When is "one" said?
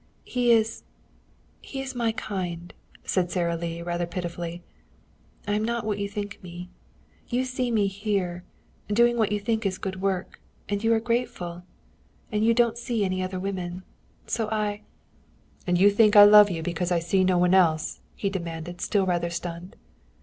17.37-17.53